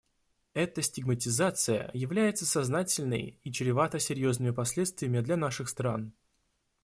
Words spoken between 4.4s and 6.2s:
последствиями для наших стран.